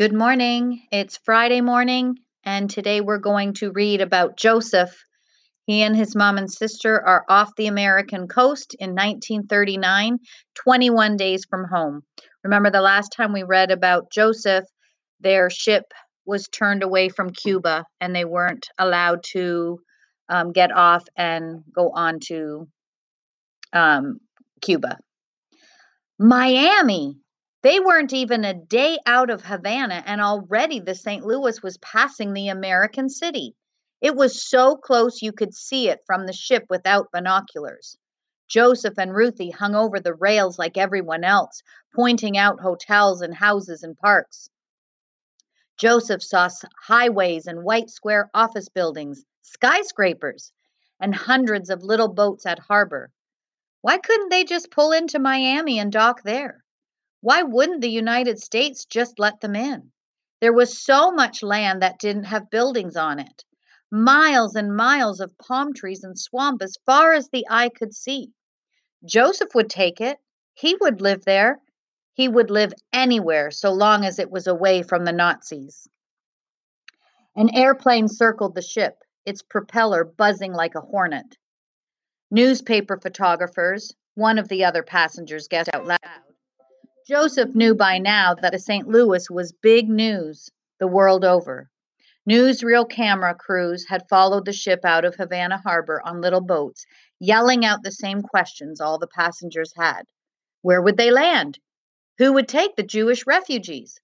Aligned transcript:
Good 0.00 0.14
morning. 0.14 0.86
It's 0.90 1.20
Friday 1.26 1.60
morning, 1.60 2.20
and 2.42 2.70
today 2.70 3.02
we're 3.02 3.18
going 3.18 3.52
to 3.56 3.70
read 3.70 4.00
about 4.00 4.38
Josef. 4.38 4.98
He 5.66 5.82
and 5.82 5.94
his 5.94 6.16
mom 6.16 6.38
and 6.38 6.50
sister 6.50 6.98
are 7.06 7.26
off 7.28 7.54
the 7.54 7.66
American 7.66 8.26
coast 8.26 8.74
in 8.78 8.92
1939, 8.92 10.16
21 10.54 11.18
days 11.18 11.44
from 11.44 11.66
home. 11.70 12.00
Remember 12.42 12.70
the 12.70 12.80
last 12.80 13.12
time 13.14 13.34
we 13.34 13.42
read 13.42 13.70
about 13.70 14.10
Josef, 14.10 14.64
their 15.20 15.50
ship 15.50 15.92
was 16.24 16.48
turned 16.48 16.82
away 16.82 17.10
from 17.10 17.28
Cuba 17.28 17.84
and 18.00 18.16
they 18.16 18.24
weren't 18.24 18.68
allowed 18.78 19.22
to 19.32 19.80
um, 20.30 20.52
get 20.52 20.72
off 20.72 21.04
and 21.14 21.62
go 21.74 21.90
on 21.90 22.20
to 22.28 22.66
um, 23.74 24.18
Cuba. 24.62 24.96
Miami, 26.18 27.18
they 27.62 27.78
weren't 27.78 28.12
even 28.12 28.44
a 28.44 28.54
day 28.54 28.98
out 29.04 29.28
of 29.28 29.44
Havana, 29.44 30.02
and 30.06 30.20
already 30.20 30.80
the 30.80 30.94
St. 30.94 31.24
Louis 31.24 31.62
was 31.62 31.76
passing 31.78 32.32
the 32.32 32.48
American 32.48 33.08
city. 33.08 33.54
It 34.00 34.16
was 34.16 34.48
so 34.48 34.76
close 34.76 35.20
you 35.20 35.32
could 35.32 35.54
see 35.54 35.90
it 35.90 36.00
from 36.06 36.26
the 36.26 36.32
ship 36.32 36.64
without 36.70 37.12
binoculars. 37.12 37.98
Josef 38.48 38.98
and 38.98 39.14
Ruthie 39.14 39.50
hung 39.50 39.74
over 39.74 40.00
the 40.00 40.14
rails 40.14 40.58
like 40.58 40.78
everyone 40.78 41.22
else, 41.22 41.62
pointing 41.94 42.38
out 42.38 42.60
hotels 42.60 43.20
and 43.20 43.34
houses 43.34 43.82
and 43.82 43.96
parks. 43.96 44.48
Josef 45.76 46.22
saw 46.22 46.48
highways 46.84 47.46
and 47.46 47.62
white 47.62 47.90
square 47.90 48.30
office 48.32 48.68
buildings, 48.68 49.24
skyscrapers, 49.42 50.52
and 50.98 51.14
hundreds 51.14 51.70
of 51.70 51.82
little 51.82 52.08
boats 52.08 52.46
at 52.46 52.58
harbor. 52.58 53.10
Why 53.82 53.98
couldn't 53.98 54.30
they 54.30 54.44
just 54.44 54.70
pull 54.70 54.92
into 54.92 55.18
Miami 55.18 55.78
and 55.78 55.92
dock 55.92 56.22
there? 56.22 56.64
Why 57.22 57.42
wouldn't 57.42 57.82
the 57.82 57.90
United 57.90 58.40
States 58.40 58.84
just 58.86 59.18
let 59.18 59.40
them 59.40 59.54
in? 59.54 59.92
There 60.40 60.52
was 60.52 60.82
so 60.82 61.10
much 61.10 61.42
land 61.42 61.82
that 61.82 61.98
didn't 61.98 62.24
have 62.24 62.50
buildings 62.50 62.96
on 62.96 63.18
it, 63.18 63.44
miles 63.90 64.54
and 64.54 64.74
miles 64.74 65.20
of 65.20 65.36
palm 65.36 65.74
trees 65.74 66.02
and 66.02 66.18
swamp 66.18 66.62
as 66.62 66.78
far 66.86 67.12
as 67.12 67.28
the 67.28 67.46
eye 67.50 67.68
could 67.68 67.94
see. 67.94 68.32
Josef 69.04 69.54
would 69.54 69.68
take 69.68 70.00
it. 70.00 70.18
He 70.54 70.76
would 70.80 71.00
live 71.00 71.24
there. 71.24 71.60
He 72.14 72.28
would 72.28 72.50
live 72.50 72.72
anywhere 72.92 73.50
so 73.50 73.72
long 73.72 74.04
as 74.04 74.18
it 74.18 74.30
was 74.30 74.46
away 74.46 74.82
from 74.82 75.04
the 75.04 75.12
Nazis. 75.12 75.88
An 77.36 77.54
airplane 77.54 78.08
circled 78.08 78.54
the 78.54 78.62
ship, 78.62 79.02
its 79.24 79.42
propeller 79.42 80.04
buzzing 80.04 80.52
like 80.52 80.74
a 80.74 80.80
hornet. 80.80 81.36
Newspaper 82.30 82.98
photographers, 82.98 83.94
one 84.14 84.38
of 84.38 84.48
the 84.48 84.64
other 84.64 84.82
passengers 84.82 85.48
guessed 85.48 85.70
out 85.72 85.86
loud, 85.86 85.98
Josef 87.08 87.54
knew 87.54 87.74
by 87.74 87.98
now 87.98 88.34
that 88.34 88.52
the 88.52 88.58
St. 88.58 88.86
Louis 88.86 89.30
was 89.30 89.52
big 89.52 89.88
news 89.88 90.50
the 90.78 90.86
world 90.86 91.24
over. 91.24 91.70
Newsreel 92.28 92.88
camera 92.88 93.34
crews 93.34 93.86
had 93.88 94.08
followed 94.08 94.44
the 94.44 94.52
ship 94.52 94.84
out 94.84 95.04
of 95.04 95.14
Havana 95.14 95.58
Harbor 95.58 96.02
on 96.04 96.20
little 96.20 96.40
boats, 96.40 96.84
yelling 97.18 97.64
out 97.64 97.82
the 97.82 97.90
same 97.90 98.22
questions 98.22 98.80
all 98.80 98.98
the 98.98 99.06
passengers 99.06 99.72
had. 99.76 100.02
Where 100.62 100.82
would 100.82 100.96
they 100.96 101.10
land? 101.10 101.58
Who 102.18 102.32
would 102.34 102.48
take 102.48 102.76
the 102.76 102.82
Jewish 102.82 103.26
refugees? 103.26 103.98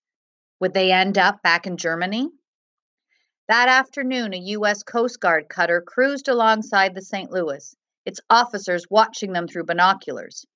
Would 0.60 0.72
they 0.72 0.90
end 0.90 1.18
up 1.18 1.42
back 1.42 1.66
in 1.66 1.76
Germany? 1.76 2.30
That 3.48 3.68
afternoon, 3.68 4.32
a 4.32 4.38
U.S. 4.38 4.82
Coast 4.82 5.20
Guard 5.20 5.48
cutter 5.48 5.80
cruised 5.80 6.28
alongside 6.28 6.94
the 6.94 7.02
St. 7.02 7.30
Louis, 7.30 7.76
its 8.04 8.20
officers 8.30 8.86
watching 8.90 9.32
them 9.32 9.46
through 9.46 9.64
binoculars. 9.64 10.46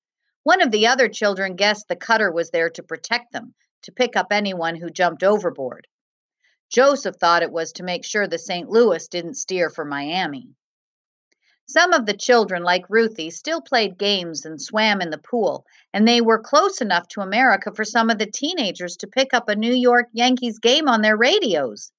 One 0.43 0.61
of 0.61 0.71
the 0.71 0.87
other 0.87 1.07
children 1.07 1.55
guessed 1.55 1.87
the 1.87 1.95
cutter 1.95 2.31
was 2.31 2.49
there 2.49 2.69
to 2.71 2.81
protect 2.81 3.31
them, 3.31 3.53
to 3.83 3.91
pick 3.91 4.15
up 4.15 4.27
anyone 4.31 4.75
who 4.75 4.89
jumped 4.89 5.23
overboard. 5.23 5.87
Josef 6.69 7.15
thought 7.17 7.43
it 7.43 7.51
was 7.51 7.73
to 7.73 7.83
make 7.83 8.03
sure 8.05 8.27
the 8.27 8.39
St. 8.39 8.69
Louis 8.69 9.07
didn't 9.07 9.35
steer 9.35 9.69
for 9.69 9.85
Miami. 9.85 10.55
Some 11.67 11.93
of 11.93 12.05
the 12.05 12.17
children, 12.17 12.63
like 12.63 12.89
Ruthie, 12.89 13.29
still 13.29 13.61
played 13.61 13.97
games 13.97 14.45
and 14.45 14.61
swam 14.61 14.99
in 14.99 15.09
the 15.09 15.17
pool, 15.17 15.65
and 15.93 16.07
they 16.07 16.19
were 16.19 16.39
close 16.39 16.81
enough 16.81 17.07
to 17.09 17.21
America 17.21 17.71
for 17.73 17.85
some 17.85 18.09
of 18.09 18.17
the 18.17 18.25
teenagers 18.25 18.97
to 18.97 19.07
pick 19.07 19.33
up 19.33 19.47
a 19.47 19.55
New 19.55 19.73
York 19.73 20.07
Yankees 20.11 20.59
game 20.59 20.87
on 20.87 21.01
their 21.01 21.15
radios. 21.15 21.91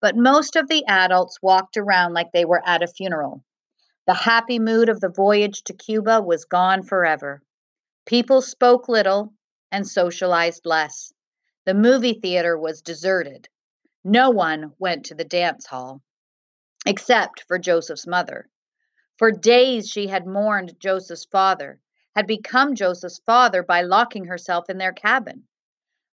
But 0.00 0.16
most 0.16 0.56
of 0.56 0.68
the 0.68 0.84
adults 0.86 1.40
walked 1.40 1.76
around 1.76 2.12
like 2.12 2.32
they 2.32 2.44
were 2.44 2.62
at 2.66 2.82
a 2.82 2.88
funeral. 2.88 3.44
The 4.06 4.14
happy 4.14 4.58
mood 4.58 4.88
of 4.88 5.00
the 5.00 5.08
voyage 5.08 5.62
to 5.64 5.74
Cuba 5.74 6.20
was 6.20 6.44
gone 6.44 6.82
forever. 6.82 7.42
People 8.08 8.40
spoke 8.40 8.88
little 8.88 9.34
and 9.70 9.86
socialized 9.86 10.64
less. 10.64 11.12
The 11.66 11.74
movie 11.74 12.14
theater 12.14 12.56
was 12.56 12.80
deserted. 12.80 13.50
No 14.02 14.30
one 14.30 14.72
went 14.78 15.04
to 15.04 15.14
the 15.14 15.26
dance 15.26 15.66
hall, 15.66 16.00
except 16.86 17.44
for 17.46 17.58
Josef's 17.58 18.06
mother. 18.06 18.48
For 19.18 19.30
days 19.30 19.90
she 19.90 20.06
had 20.06 20.26
mourned 20.26 20.80
Josef's 20.80 21.26
father, 21.26 21.80
had 22.16 22.26
become 22.26 22.74
Josef's 22.74 23.20
father 23.26 23.62
by 23.62 23.82
locking 23.82 24.24
herself 24.24 24.70
in 24.70 24.78
their 24.78 24.94
cabin. 24.94 25.46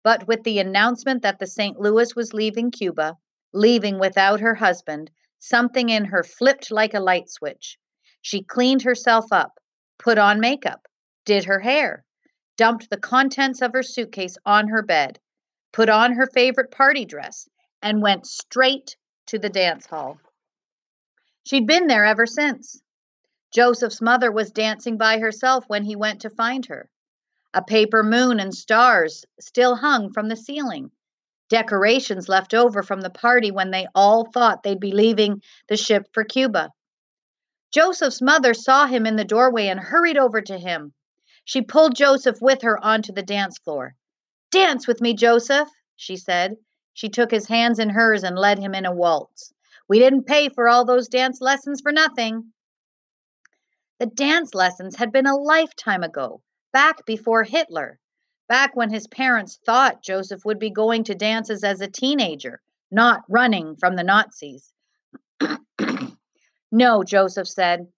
But 0.02 0.26
with 0.26 0.44
the 0.44 0.60
announcement 0.60 1.20
that 1.20 1.40
the 1.40 1.46
St. 1.46 1.78
Louis 1.78 2.16
was 2.16 2.32
leaving 2.32 2.70
Cuba, 2.70 3.18
leaving 3.52 3.98
without 3.98 4.40
her 4.40 4.54
husband, 4.54 5.10
something 5.38 5.90
in 5.90 6.06
her 6.06 6.22
flipped 6.22 6.70
like 6.70 6.94
a 6.94 7.00
light 7.00 7.28
switch. 7.28 7.78
She 8.22 8.42
cleaned 8.42 8.80
herself 8.80 9.26
up, 9.30 9.60
put 9.98 10.16
on 10.16 10.40
makeup, 10.40 10.88
did 11.24 11.44
her 11.44 11.60
hair, 11.60 12.04
dumped 12.56 12.90
the 12.90 12.96
contents 12.96 13.62
of 13.62 13.72
her 13.72 13.82
suitcase 13.82 14.36
on 14.44 14.68
her 14.68 14.82
bed, 14.82 15.18
put 15.72 15.88
on 15.88 16.12
her 16.12 16.26
favorite 16.26 16.70
party 16.70 17.04
dress, 17.04 17.48
and 17.80 18.02
went 18.02 18.26
straight 18.26 18.96
to 19.26 19.38
the 19.38 19.48
dance 19.48 19.86
hall. 19.86 20.18
She'd 21.44 21.66
been 21.66 21.86
there 21.86 22.04
ever 22.04 22.26
since. 22.26 22.82
Josef's 23.52 24.00
mother 24.00 24.32
was 24.32 24.50
dancing 24.50 24.96
by 24.96 25.18
herself 25.18 25.64
when 25.68 25.84
he 25.84 25.96
went 25.96 26.20
to 26.22 26.30
find 26.30 26.66
her. 26.66 26.88
A 27.54 27.62
paper 27.62 28.02
moon 28.02 28.40
and 28.40 28.54
stars 28.54 29.24
still 29.38 29.76
hung 29.76 30.12
from 30.12 30.28
the 30.28 30.36
ceiling. 30.36 30.90
Decorations 31.48 32.28
left 32.28 32.54
over 32.54 32.82
from 32.82 33.02
the 33.02 33.10
party 33.10 33.50
when 33.50 33.70
they 33.70 33.86
all 33.94 34.30
thought 34.30 34.62
they'd 34.62 34.80
be 34.80 34.92
leaving 34.92 35.42
the 35.68 35.76
ship 35.76 36.06
for 36.14 36.24
Cuba. 36.24 36.70
Josef's 37.72 38.22
mother 38.22 38.54
saw 38.54 38.86
him 38.86 39.06
in 39.06 39.16
the 39.16 39.24
doorway 39.24 39.66
and 39.66 39.78
hurried 39.80 40.16
over 40.16 40.40
to 40.40 40.58
him. 40.58 40.94
She 41.44 41.60
pulled 41.60 41.96
Josef 41.96 42.40
with 42.40 42.62
her 42.62 42.78
onto 42.84 43.12
the 43.12 43.22
dance 43.22 43.58
floor. 43.58 43.96
Dance 44.52 44.86
with 44.86 45.00
me, 45.00 45.12
Josef, 45.12 45.68
she 45.96 46.16
said. 46.16 46.56
She 46.92 47.08
took 47.08 47.32
his 47.32 47.48
hands 47.48 47.80
in 47.80 47.90
hers 47.90 48.22
and 48.22 48.38
led 48.38 48.58
him 48.58 48.74
in 48.74 48.86
a 48.86 48.94
waltz. 48.94 49.52
We 49.88 49.98
didn't 49.98 50.26
pay 50.26 50.50
for 50.50 50.68
all 50.68 50.84
those 50.84 51.08
dance 51.08 51.40
lessons 51.40 51.80
for 51.80 51.90
nothing. 51.90 52.52
The 53.98 54.06
dance 54.06 54.54
lessons 54.54 54.96
had 54.96 55.10
been 55.10 55.26
a 55.26 55.36
lifetime 55.36 56.04
ago, 56.04 56.42
back 56.72 57.04
before 57.06 57.42
Hitler, 57.42 57.98
back 58.46 58.76
when 58.76 58.90
his 58.90 59.08
parents 59.08 59.58
thought 59.66 60.02
Josef 60.02 60.44
would 60.44 60.60
be 60.60 60.70
going 60.70 61.02
to 61.04 61.14
dances 61.14 61.64
as 61.64 61.80
a 61.80 61.90
teenager, 61.90 62.62
not 62.90 63.24
running 63.28 63.74
from 63.74 63.96
the 63.96 64.04
Nazis. 64.04 64.72
no, 66.70 67.02
Josef 67.02 67.48
said. 67.48 67.88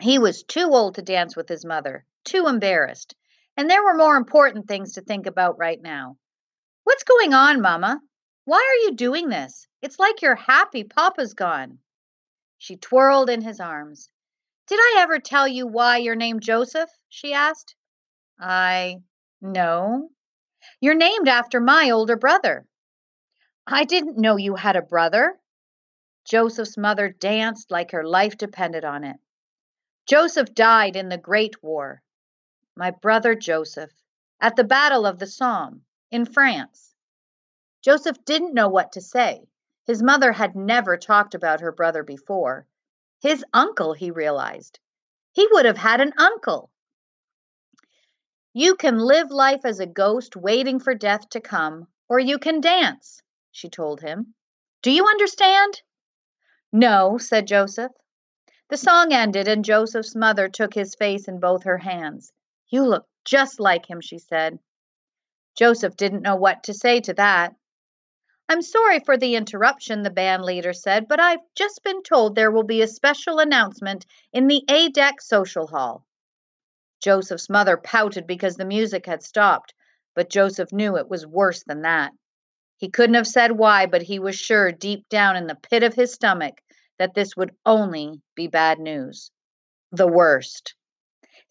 He 0.00 0.18
was 0.18 0.42
too 0.42 0.70
old 0.72 0.96
to 0.96 1.02
dance 1.02 1.36
with 1.36 1.48
his 1.48 1.64
mother 1.64 2.04
too 2.24 2.46
embarrassed. 2.46 3.14
And 3.56 3.70
there 3.70 3.84
were 3.84 3.94
more 3.94 4.16
important 4.16 4.66
things 4.66 4.94
to 4.94 5.00
think 5.00 5.26
about 5.26 5.58
right 5.58 5.80
now. 5.80 6.16
What's 6.84 7.04
going 7.04 7.32
on, 7.32 7.60
Mama? 7.60 8.00
Why 8.46 8.58
are 8.58 8.84
you 8.84 8.96
doing 8.96 9.28
this? 9.28 9.66
It's 9.80 9.98
like 9.98 10.20
you're 10.20 10.34
happy 10.34 10.84
Papa's 10.84 11.34
gone. 11.34 11.78
She 12.58 12.76
twirled 12.76 13.30
in 13.30 13.42
his 13.42 13.60
arms. 13.60 14.10
Did 14.66 14.78
I 14.80 14.96
ever 15.00 15.18
tell 15.18 15.46
you 15.46 15.66
why 15.66 15.98
you're 15.98 16.14
named 16.14 16.42
Josef? 16.42 16.90
she 17.08 17.32
asked. 17.32 17.74
I. 18.38 18.96
No. 19.40 20.10
You're 20.80 20.94
named 20.94 21.28
after 21.28 21.60
my 21.60 21.90
older 21.90 22.16
brother. 22.16 22.66
I 23.66 23.84
didn't 23.84 24.18
know 24.18 24.36
you 24.36 24.56
had 24.56 24.76
a 24.76 24.82
brother. 24.82 25.38
Josef's 26.24 26.76
mother 26.76 27.08
danced 27.08 27.70
like 27.70 27.92
her 27.92 28.06
life 28.06 28.36
depended 28.36 28.84
on 28.84 29.04
it. 29.04 29.16
Josef 30.06 30.54
died 30.54 30.96
in 30.96 31.08
the 31.08 31.18
Great 31.18 31.62
War 31.62 32.02
my 32.76 32.90
brother 32.90 33.34
Josef, 33.34 33.90
at 34.40 34.56
the 34.56 34.64
Battle 34.64 35.06
of 35.06 35.18
the 35.18 35.26
Somme 35.26 35.82
in 36.10 36.24
France. 36.24 36.94
Josef 37.82 38.24
didn't 38.24 38.54
know 38.54 38.68
what 38.68 38.92
to 38.92 39.00
say. 39.00 39.46
His 39.86 40.02
mother 40.02 40.32
had 40.32 40.56
never 40.56 40.96
talked 40.96 41.34
about 41.34 41.60
her 41.60 41.70
brother 41.70 42.02
before. 42.02 42.66
His 43.20 43.44
uncle, 43.52 43.92
he 43.92 44.10
realized. 44.10 44.80
He 45.32 45.46
would 45.52 45.66
have 45.66 45.78
had 45.78 46.00
an 46.00 46.12
uncle. 46.16 46.70
You 48.52 48.76
can 48.76 48.98
live 48.98 49.30
life 49.30 49.64
as 49.64 49.80
a 49.80 49.86
ghost 49.86 50.36
waiting 50.36 50.78
for 50.80 50.94
death 50.94 51.28
to 51.30 51.40
come, 51.40 51.88
or 52.08 52.18
you 52.18 52.38
can 52.38 52.60
dance, 52.60 53.22
she 53.50 53.68
told 53.68 54.00
him. 54.00 54.34
Do 54.82 54.90
you 54.90 55.06
understand? 55.06 55.82
No, 56.72 57.18
said 57.18 57.46
Josef. 57.46 57.92
The 58.68 58.76
song 58.76 59.12
ended, 59.12 59.48
and 59.48 59.64
Josef's 59.64 60.14
mother 60.14 60.48
took 60.48 60.74
his 60.74 60.94
face 60.94 61.28
in 61.28 61.40
both 61.40 61.64
her 61.64 61.78
hands. 61.78 62.32
You 62.74 62.84
look 62.84 63.06
just 63.24 63.60
like 63.60 63.88
him, 63.88 64.00
she 64.00 64.18
said. 64.18 64.58
Josef 65.56 65.96
didn't 65.96 66.22
know 66.22 66.34
what 66.34 66.64
to 66.64 66.74
say 66.74 67.00
to 67.02 67.14
that. 67.14 67.54
I'm 68.48 68.62
sorry 68.62 68.98
for 68.98 69.16
the 69.16 69.36
interruption, 69.36 70.02
the 70.02 70.10
band 70.10 70.44
leader 70.44 70.72
said, 70.72 71.06
but 71.06 71.20
I've 71.20 71.46
just 71.54 71.84
been 71.84 72.02
told 72.02 72.34
there 72.34 72.50
will 72.50 72.64
be 72.64 72.82
a 72.82 72.88
special 72.88 73.38
announcement 73.38 74.06
in 74.32 74.48
the 74.48 74.64
A 74.68 74.88
deck 74.88 75.20
social 75.20 75.68
hall. 75.68 76.04
Josef's 77.00 77.48
mother 77.48 77.76
pouted 77.76 78.26
because 78.26 78.56
the 78.56 78.64
music 78.64 79.06
had 79.06 79.22
stopped, 79.22 79.72
but 80.16 80.28
Josef 80.28 80.72
knew 80.72 80.96
it 80.96 81.08
was 81.08 81.24
worse 81.24 81.62
than 81.62 81.82
that. 81.82 82.10
He 82.78 82.90
couldn't 82.90 83.14
have 83.14 83.28
said 83.28 83.52
why, 83.52 83.86
but 83.86 84.02
he 84.02 84.18
was 84.18 84.34
sure 84.34 84.72
deep 84.72 85.08
down 85.08 85.36
in 85.36 85.46
the 85.46 85.54
pit 85.70 85.84
of 85.84 85.94
his 85.94 86.12
stomach 86.12 86.60
that 86.98 87.14
this 87.14 87.36
would 87.36 87.54
only 87.64 88.20
be 88.34 88.48
bad 88.48 88.80
news. 88.80 89.30
The 89.92 90.08
worst. 90.08 90.74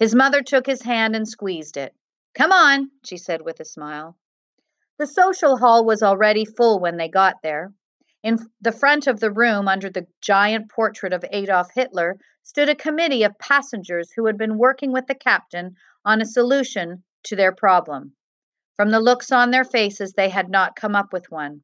His 0.04 0.14
mother 0.14 0.42
took 0.42 0.66
his 0.66 0.82
hand 0.82 1.16
and 1.16 1.26
squeezed 1.26 1.78
it. 1.78 1.96
Come 2.34 2.52
on, 2.52 2.92
she 3.06 3.16
said 3.16 3.42
with 3.42 3.62
a 3.62 3.64
smile. 3.64 4.18
The 4.98 5.08
social 5.08 5.56
hall 5.56 5.86
was 5.86 6.04
already 6.04 6.44
full 6.44 6.82
when 6.82 6.98
they 6.98 7.08
got 7.08 7.42
there. 7.42 7.74
In 8.22 8.38
the 8.60 8.74
front 8.74 9.08
of 9.08 9.22
the 9.22 9.32
room, 9.32 9.70
under 9.70 9.90
the 9.90 10.06
giant 10.20 10.70
portrait 10.70 11.14
of 11.14 11.24
Adolf 11.32 11.72
Hitler, 11.74 12.18
stood 12.42 12.68
a 12.68 12.76
committee 12.76 13.24
of 13.24 13.40
passengers 13.40 14.12
who 14.12 14.26
had 14.26 14.38
been 14.38 14.58
working 14.58 14.92
with 14.92 15.08
the 15.08 15.16
captain 15.16 15.78
on 16.04 16.20
a 16.20 16.26
solution 16.26 17.06
to 17.24 17.38
their 17.38 17.54
problem. 17.54 18.14
From 18.76 18.90
the 18.90 19.00
looks 19.00 19.32
on 19.32 19.52
their 19.52 19.64
faces, 19.64 20.12
they 20.12 20.28
had 20.28 20.50
not 20.50 20.76
come 20.76 20.98
up 20.98 21.14
with 21.14 21.32
one. 21.32 21.64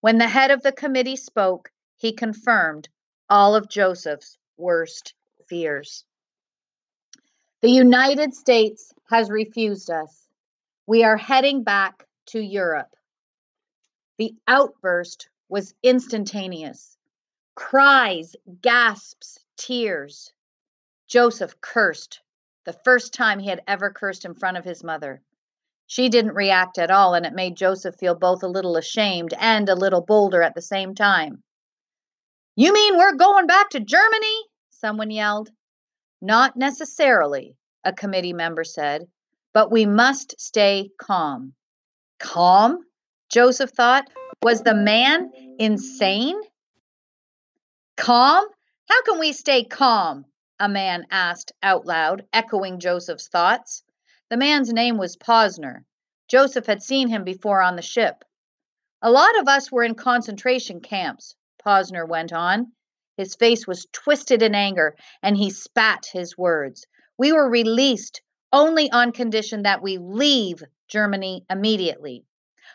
When 0.00 0.18
the 0.18 0.28
head 0.28 0.52
of 0.52 0.62
the 0.62 0.70
committee 0.70 1.16
spoke, 1.16 1.72
he 1.96 2.12
confirmed 2.12 2.88
all 3.28 3.56
of 3.56 3.68
Josef's 3.68 4.38
worst 4.56 5.14
fears. 5.48 6.04
The 7.62 7.70
United 7.70 8.34
States 8.34 8.92
has 9.08 9.30
refused 9.30 9.90
us. 9.90 10.28
We 10.86 11.04
are 11.04 11.16
heading 11.16 11.62
back 11.64 12.06
to 12.26 12.40
Europe. 12.40 12.94
The 14.18 14.34
outburst 14.46 15.30
was 15.48 15.74
instantaneous. 15.82 16.98
Cries, 17.54 18.36
gasps, 18.60 19.38
tears. 19.56 20.32
Josef 21.08 21.58
cursed, 21.62 22.20
the 22.66 22.74
first 22.84 23.14
time 23.14 23.38
he 23.38 23.48
had 23.48 23.62
ever 23.66 23.90
cursed 23.90 24.26
in 24.26 24.34
front 24.34 24.58
of 24.58 24.64
his 24.64 24.84
mother. 24.84 25.22
She 25.86 26.08
didn't 26.10 26.34
react 26.34 26.78
at 26.78 26.90
all, 26.90 27.14
and 27.14 27.24
it 27.24 27.32
made 27.32 27.56
Josef 27.56 27.94
feel 27.94 28.14
both 28.14 28.42
a 28.42 28.48
little 28.48 28.76
ashamed 28.76 29.32
and 29.38 29.68
a 29.68 29.74
little 29.74 30.02
bolder 30.02 30.42
at 30.42 30.54
the 30.54 30.62
same 30.62 30.94
time. 30.94 31.42
You 32.54 32.72
mean 32.72 32.98
we're 32.98 33.14
going 33.14 33.46
back 33.46 33.70
to 33.70 33.80
Germany? 33.80 34.42
Someone 34.70 35.10
yelled. 35.10 35.50
Not 36.22 36.56
necessarily, 36.56 37.56
a 37.84 37.92
committee 37.92 38.32
member 38.32 38.64
said, 38.64 39.06
but 39.52 39.70
we 39.70 39.86
must 39.86 40.40
stay 40.40 40.90
calm. 40.98 41.54
Calm? 42.18 42.78
Josef 43.30 43.70
thought. 43.70 44.08
Was 44.42 44.62
the 44.62 44.74
man 44.74 45.30
insane? 45.58 46.40
Calm? 47.96 48.46
How 48.88 49.02
can 49.02 49.18
we 49.18 49.32
stay 49.32 49.64
calm? 49.64 50.24
A 50.58 50.68
man 50.68 51.06
asked 51.10 51.52
out 51.62 51.86
loud, 51.86 52.26
echoing 52.32 52.80
Josef's 52.80 53.28
thoughts. 53.28 53.82
The 54.30 54.36
man's 54.36 54.72
name 54.72 54.96
was 54.96 55.16
Posner. 55.16 55.84
Josef 56.28 56.66
had 56.66 56.82
seen 56.82 57.08
him 57.08 57.24
before 57.24 57.62
on 57.62 57.76
the 57.76 57.82
ship. 57.82 58.24
A 59.02 59.10
lot 59.10 59.38
of 59.38 59.48
us 59.48 59.70
were 59.70 59.84
in 59.84 59.94
concentration 59.94 60.80
camps, 60.80 61.36
Posner 61.64 62.08
went 62.08 62.32
on. 62.32 62.72
His 63.16 63.34
face 63.34 63.66
was 63.66 63.86
twisted 63.92 64.42
in 64.42 64.54
anger, 64.54 64.94
and 65.22 65.36
he 65.36 65.50
spat 65.50 66.06
his 66.12 66.36
words. 66.36 66.86
We 67.16 67.32
were 67.32 67.48
released 67.48 68.20
only 68.52 68.90
on 68.90 69.12
condition 69.12 69.62
that 69.62 69.82
we 69.82 69.98
leave 69.98 70.62
Germany 70.88 71.44
immediately. 71.48 72.24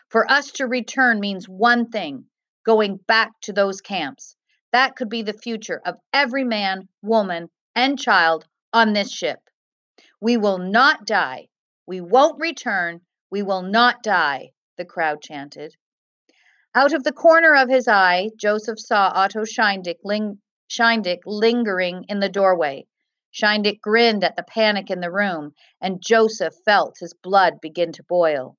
For 0.08 0.30
us 0.30 0.50
to 0.52 0.66
return 0.66 1.20
means 1.20 1.48
one 1.48 1.90
thing 1.90 2.26
going 2.64 2.96
back 2.96 3.32
to 3.42 3.52
those 3.52 3.80
camps. 3.80 4.36
That 4.72 4.96
could 4.96 5.08
be 5.08 5.22
the 5.22 5.32
future 5.32 5.80
of 5.84 5.98
every 6.12 6.44
man, 6.44 6.88
woman, 7.02 7.48
and 7.74 7.98
child 7.98 8.46
on 8.72 8.92
this 8.92 9.12
ship. 9.12 9.38
We 10.20 10.36
will 10.36 10.58
not 10.58 11.06
die. 11.06 11.48
We 11.86 12.00
won't 12.00 12.40
return. 12.40 13.00
We 13.30 13.42
will 13.42 13.62
not 13.62 14.02
die, 14.02 14.52
the 14.76 14.84
crowd 14.84 15.22
chanted. 15.22 15.76
Out 16.74 16.94
of 16.94 17.04
the 17.04 17.12
corner 17.12 17.54
of 17.54 17.68
his 17.68 17.86
eye, 17.86 18.30
Josef 18.36 18.78
saw 18.78 19.12
Otto 19.14 19.44
Schiendick, 19.44 19.98
ling- 20.04 20.40
Schiendick 20.70 21.18
lingering 21.26 22.06
in 22.08 22.18
the 22.20 22.30
doorway. 22.30 22.86
Schiendick 23.30 23.80
grinned 23.82 24.24
at 24.24 24.36
the 24.36 24.42
panic 24.42 24.90
in 24.90 25.00
the 25.00 25.10
room, 25.10 25.52
and 25.82 26.02
Josef 26.02 26.54
felt 26.64 26.96
his 26.98 27.12
blood 27.12 27.60
begin 27.60 27.92
to 27.92 28.02
boil. 28.02 28.56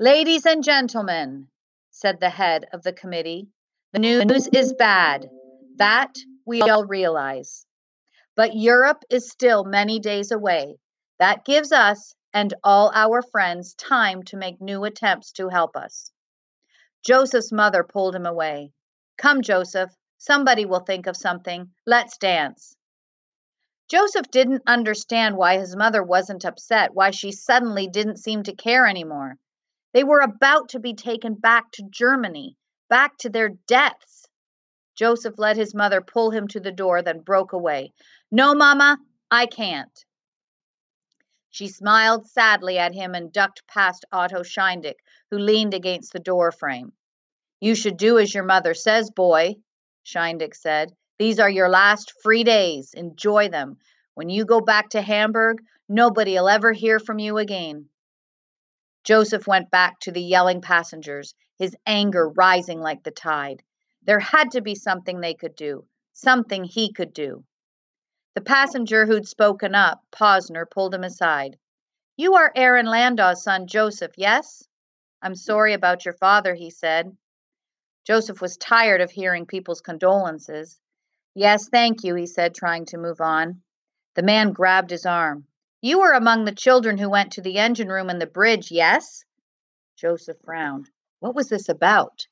Ladies 0.00 0.44
and 0.44 0.64
gentlemen, 0.64 1.48
said 1.92 2.18
the 2.18 2.30
head 2.30 2.66
of 2.72 2.82
the 2.82 2.92
committee, 2.92 3.46
the 3.92 4.00
news 4.00 4.48
is 4.48 4.72
bad. 4.72 5.28
That 5.76 6.16
we 6.44 6.62
all 6.62 6.84
realize. 6.84 7.64
But 8.34 8.56
Europe 8.56 9.04
is 9.08 9.30
still 9.30 9.64
many 9.64 10.00
days 10.00 10.32
away. 10.32 10.78
That 11.20 11.44
gives 11.44 11.70
us 11.70 12.16
and 12.32 12.52
all 12.64 12.90
our 12.92 13.22
friends 13.22 13.74
time 13.74 14.24
to 14.24 14.36
make 14.36 14.60
new 14.60 14.82
attempts 14.82 15.30
to 15.32 15.48
help 15.48 15.76
us. 15.76 16.10
Josef's 17.04 17.52
mother 17.52 17.84
pulled 17.84 18.14
him 18.14 18.24
away. 18.24 18.72
Come, 19.18 19.42
Josef, 19.42 19.90
somebody 20.16 20.64
will 20.64 20.80
think 20.80 21.06
of 21.06 21.16
something. 21.16 21.70
Let's 21.86 22.16
dance. 22.16 22.74
Josef 23.90 24.30
didn't 24.30 24.62
understand 24.66 25.36
why 25.36 25.58
his 25.58 25.76
mother 25.76 26.02
wasn't 26.02 26.46
upset, 26.46 26.94
why 26.94 27.10
she 27.10 27.30
suddenly 27.30 27.86
didn't 27.86 28.16
seem 28.16 28.42
to 28.44 28.56
care 28.56 28.86
anymore. 28.86 29.36
They 29.92 30.02
were 30.02 30.20
about 30.20 30.70
to 30.70 30.80
be 30.80 30.94
taken 30.94 31.34
back 31.34 31.70
to 31.72 31.88
Germany, 31.90 32.56
back 32.88 33.18
to 33.18 33.28
their 33.28 33.50
deaths. 33.50 34.26
Josef 34.96 35.34
let 35.38 35.56
his 35.56 35.74
mother 35.74 36.00
pull 36.00 36.30
him 36.30 36.48
to 36.48 36.60
the 36.60 36.72
door, 36.72 37.02
then 37.02 37.20
broke 37.20 37.52
away. 37.52 37.92
No, 38.30 38.54
Mama, 38.54 38.98
I 39.30 39.46
can't. 39.46 40.04
She 41.54 41.68
smiled 41.68 42.26
sadly 42.26 42.78
at 42.78 42.94
him 42.94 43.14
and 43.14 43.32
ducked 43.32 43.64
past 43.68 44.04
Otto 44.10 44.42
Schiendick, 44.42 44.98
who 45.30 45.38
leaned 45.38 45.72
against 45.72 46.12
the 46.12 46.18
door 46.18 46.50
frame. 46.50 46.94
You 47.60 47.76
should 47.76 47.96
do 47.96 48.18
as 48.18 48.34
your 48.34 48.42
mother 48.42 48.74
says, 48.74 49.12
boy, 49.12 49.54
Schiendick 50.04 50.56
said. 50.56 50.96
These 51.16 51.38
are 51.38 51.48
your 51.48 51.68
last 51.68 52.12
free 52.24 52.42
days. 52.42 52.92
Enjoy 52.92 53.48
them. 53.50 53.76
When 54.14 54.30
you 54.30 54.44
go 54.44 54.60
back 54.60 54.88
to 54.88 55.00
Hamburg, 55.00 55.62
nobody'll 55.88 56.48
ever 56.48 56.72
hear 56.72 56.98
from 56.98 57.20
you 57.20 57.38
again. 57.38 57.88
Josef 59.04 59.46
went 59.46 59.70
back 59.70 60.00
to 60.00 60.10
the 60.10 60.22
yelling 60.22 60.60
passengers, 60.60 61.36
his 61.56 61.76
anger 61.86 62.30
rising 62.30 62.80
like 62.80 63.04
the 63.04 63.12
tide. 63.12 63.62
There 64.02 64.18
had 64.18 64.50
to 64.50 64.60
be 64.60 64.74
something 64.74 65.20
they 65.20 65.34
could 65.34 65.54
do, 65.54 65.86
something 66.14 66.64
he 66.64 66.92
could 66.92 67.12
do. 67.12 67.44
The 68.34 68.40
passenger 68.40 69.06
who'd 69.06 69.28
spoken 69.28 69.76
up, 69.76 70.02
Posner, 70.10 70.68
pulled 70.68 70.92
him 70.92 71.04
aside. 71.04 71.56
You 72.16 72.34
are 72.34 72.52
Aaron 72.56 72.86
Landau's 72.86 73.44
son, 73.44 73.68
Josef, 73.68 74.12
yes? 74.16 74.66
I'm 75.22 75.36
sorry 75.36 75.72
about 75.72 76.04
your 76.04 76.14
father, 76.14 76.54
he 76.54 76.70
said. 76.70 77.16
Josef 78.04 78.40
was 78.40 78.56
tired 78.56 79.00
of 79.00 79.10
hearing 79.10 79.46
people's 79.46 79.80
condolences. 79.80 80.80
Yes, 81.34 81.68
thank 81.68 82.04
you, 82.04 82.16
he 82.16 82.26
said, 82.26 82.54
trying 82.54 82.86
to 82.86 82.98
move 82.98 83.20
on. 83.20 83.62
The 84.14 84.22
man 84.22 84.52
grabbed 84.52 84.90
his 84.90 85.06
arm. 85.06 85.46
You 85.80 86.00
were 86.00 86.12
among 86.12 86.44
the 86.44 86.54
children 86.54 86.98
who 86.98 87.10
went 87.10 87.32
to 87.32 87.40
the 87.40 87.58
engine 87.58 87.88
room 87.88 88.10
and 88.10 88.20
the 88.20 88.26
bridge, 88.26 88.70
yes? 88.70 89.24
Josef 89.96 90.36
frowned. 90.44 90.90
What 91.20 91.34
was 91.34 91.48
this 91.48 91.68
about? 91.68 92.26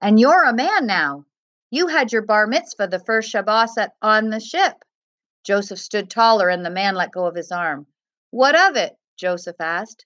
And 0.00 0.20
you're 0.20 0.44
a 0.44 0.54
man 0.54 0.86
now. 0.86 1.24
You 1.70 1.88
had 1.88 2.12
your 2.12 2.22
bar 2.22 2.46
mitzvah 2.46 2.88
the 2.88 2.98
first 2.98 3.30
Shabbos 3.30 3.76
at, 3.78 3.94
on 4.02 4.30
the 4.30 4.40
ship. 4.40 4.84
Josef 5.48 5.78
stood 5.78 6.10
taller 6.10 6.50
and 6.50 6.62
the 6.62 6.68
man 6.68 6.94
let 6.94 7.10
go 7.10 7.24
of 7.24 7.34
his 7.34 7.50
arm. 7.50 7.86
What 8.28 8.54
of 8.54 8.76
it? 8.76 8.98
Josef 9.16 9.56
asked. 9.58 10.04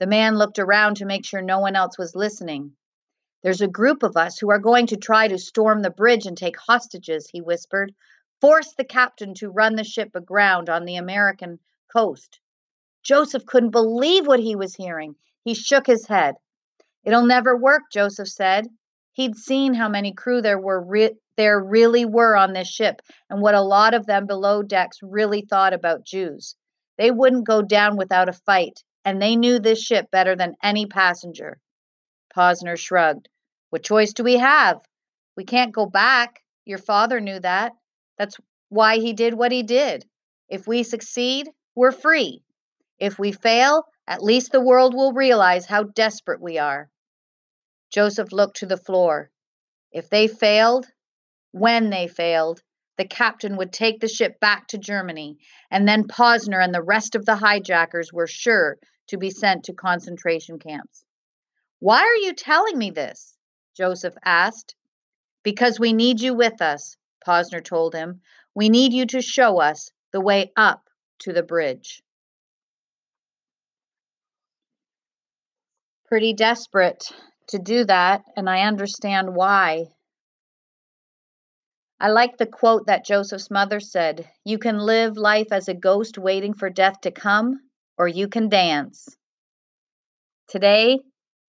The 0.00 0.06
man 0.06 0.36
looked 0.36 0.58
around 0.58 0.98
to 0.98 1.06
make 1.06 1.24
sure 1.24 1.40
no 1.40 1.60
one 1.60 1.74
else 1.74 1.96
was 1.96 2.14
listening. 2.14 2.76
There's 3.42 3.62
a 3.62 3.68
group 3.68 4.02
of 4.02 4.18
us 4.18 4.38
who 4.38 4.50
are 4.50 4.58
going 4.58 4.86
to 4.88 4.98
try 4.98 5.28
to 5.28 5.38
storm 5.38 5.80
the 5.80 5.88
bridge 5.88 6.26
and 6.26 6.36
take 6.36 6.58
hostages, 6.58 7.26
he 7.26 7.40
whispered. 7.40 7.94
Force 8.42 8.74
the 8.74 8.84
captain 8.84 9.32
to 9.36 9.48
run 9.48 9.76
the 9.76 9.82
ship 9.82 10.10
aground 10.14 10.68
on 10.68 10.84
the 10.84 10.96
American 10.96 11.58
coast. 11.90 12.38
Josef 13.02 13.46
couldn't 13.46 13.70
believe 13.70 14.26
what 14.26 14.40
he 14.40 14.56
was 14.56 14.74
hearing. 14.74 15.16
He 15.42 15.54
shook 15.54 15.86
his 15.86 16.06
head. 16.06 16.34
It'll 17.02 17.24
never 17.24 17.56
work, 17.56 17.84
Josef 17.90 18.28
said. 18.28 18.68
He'd 19.16 19.34
seen 19.34 19.72
how 19.72 19.88
many 19.88 20.12
crew 20.12 20.42
there 20.42 20.58
were 20.58 20.78
re- 20.78 21.16
there 21.38 21.58
really 21.58 22.04
were 22.04 22.36
on 22.36 22.52
this 22.52 22.68
ship 22.68 23.00
and 23.30 23.40
what 23.40 23.54
a 23.54 23.62
lot 23.62 23.94
of 23.94 24.04
them 24.04 24.26
below 24.26 24.62
decks 24.62 24.98
really 25.00 25.40
thought 25.40 25.72
about 25.72 26.04
Jews. 26.04 26.54
They 26.98 27.10
wouldn't 27.10 27.46
go 27.46 27.62
down 27.62 27.96
without 27.96 28.28
a 28.28 28.34
fight, 28.34 28.84
and 29.06 29.20
they 29.20 29.34
knew 29.34 29.58
this 29.58 29.82
ship 29.82 30.10
better 30.10 30.36
than 30.36 30.54
any 30.62 30.84
passenger. 30.84 31.58
Posner 32.36 32.76
shrugged. 32.76 33.30
What 33.70 33.84
choice 33.84 34.12
do 34.12 34.22
we 34.22 34.36
have? 34.36 34.82
We 35.34 35.44
can't 35.44 35.72
go 35.72 35.86
back. 35.86 36.42
Your 36.66 36.76
father 36.76 37.18
knew 37.18 37.40
that. 37.40 37.72
That's 38.18 38.36
why 38.68 38.98
he 38.98 39.14
did 39.14 39.32
what 39.32 39.50
he 39.50 39.62
did. 39.62 40.04
If 40.50 40.66
we 40.66 40.82
succeed, 40.82 41.48
we're 41.74 41.90
free. 41.90 42.42
If 42.98 43.18
we 43.18 43.32
fail, 43.32 43.84
at 44.06 44.22
least 44.22 44.52
the 44.52 44.60
world 44.60 44.94
will 44.94 45.14
realize 45.14 45.64
how 45.64 45.84
desperate 45.84 46.42
we 46.42 46.58
are. 46.58 46.90
Josef 47.90 48.32
looked 48.32 48.58
to 48.58 48.66
the 48.66 48.76
floor. 48.76 49.30
If 49.92 50.10
they 50.10 50.28
failed, 50.28 50.86
when 51.52 51.90
they 51.90 52.08
failed, 52.08 52.62
the 52.98 53.06
captain 53.06 53.56
would 53.56 53.72
take 53.72 54.00
the 54.00 54.08
ship 54.08 54.40
back 54.40 54.68
to 54.68 54.78
Germany, 54.78 55.38
and 55.70 55.86
then 55.86 56.08
Posner 56.08 56.62
and 56.62 56.74
the 56.74 56.82
rest 56.82 57.14
of 57.14 57.26
the 57.26 57.36
hijackers 57.36 58.12
were 58.12 58.26
sure 58.26 58.78
to 59.08 59.18
be 59.18 59.30
sent 59.30 59.64
to 59.64 59.72
concentration 59.72 60.58
camps. 60.58 61.04
Why 61.78 62.00
are 62.00 62.26
you 62.26 62.34
telling 62.34 62.78
me 62.78 62.90
this? 62.90 63.36
Josef 63.76 64.14
asked. 64.24 64.74
Because 65.42 65.78
we 65.78 65.92
need 65.92 66.20
you 66.20 66.34
with 66.34 66.60
us, 66.60 66.96
Posner 67.24 67.62
told 67.62 67.94
him. 67.94 68.20
We 68.54 68.68
need 68.68 68.92
you 68.92 69.06
to 69.06 69.22
show 69.22 69.60
us 69.60 69.90
the 70.12 70.20
way 70.20 70.52
up 70.56 70.88
to 71.20 71.32
the 71.32 71.42
bridge. 71.42 72.02
Pretty 76.06 76.32
desperate 76.32 77.12
to 77.48 77.58
do 77.58 77.84
that, 77.84 78.24
and 78.36 78.48
I 78.48 78.62
understand 78.62 79.34
why. 79.34 79.86
I 81.98 82.08
like 82.08 82.36
the 82.36 82.46
quote 82.46 82.86
that 82.86 83.04
Josef's 83.06 83.50
mother 83.50 83.80
said 83.80 84.28
You 84.44 84.58
can 84.58 84.78
live 84.78 85.16
life 85.16 85.48
as 85.50 85.68
a 85.68 85.74
ghost 85.74 86.18
waiting 86.18 86.52
for 86.52 86.68
death 86.68 87.00
to 87.02 87.10
come, 87.10 87.60
or 87.96 88.06
you 88.06 88.28
can 88.28 88.48
dance. 88.48 89.16
Today, 90.48 91.00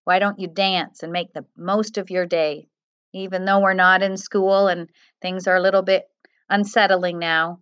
why 0.04 0.18
don't 0.18 0.38
you 0.38 0.48
dance 0.48 1.02
and 1.02 1.12
make 1.12 1.32
the 1.32 1.44
most 1.56 1.98
of 1.98 2.10
your 2.10 2.24
day? 2.24 2.68
Even 3.12 3.44
though 3.44 3.60
we're 3.60 3.74
not 3.74 4.02
in 4.02 4.16
school 4.16 4.68
and 4.68 4.88
things 5.20 5.46
are 5.46 5.56
a 5.56 5.62
little 5.62 5.82
bit 5.82 6.04
unsettling 6.48 7.18
now, 7.18 7.60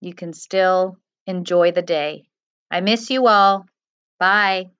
you 0.00 0.14
can 0.14 0.32
still 0.32 0.98
enjoy 1.26 1.72
the 1.72 1.82
day. 1.82 2.24
I 2.70 2.80
miss 2.80 3.08
you 3.08 3.28
all. 3.28 3.66
Bye. 4.18 4.70